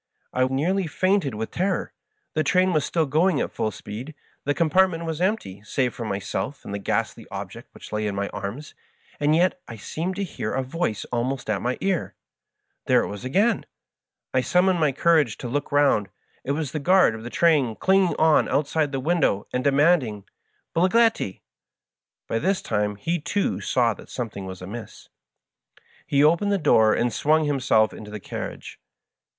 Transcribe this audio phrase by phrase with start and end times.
[0.33, 1.93] I nearly fainted with terror.
[2.33, 6.05] The train was still going at full speed; the com partment was empty, save for
[6.05, 8.73] myself and the ghastly ob ject which lay in my arms;
[9.19, 12.15] and yet I seemed to hear a voice almost at my ear.
[12.87, 13.57] There it was again
[14.31, 16.09] 1 I sum moned up courage to look round.
[16.43, 20.25] It was the guard of the train clinging on outside the window and demanding
[20.75, 21.41] "Bigliettil"
[22.27, 25.09] By this time he, too, saw that something was amiss.
[26.07, 28.79] He opened the door and swung himself into the carriage.